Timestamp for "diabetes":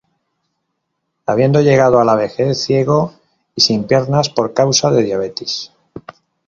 5.03-5.73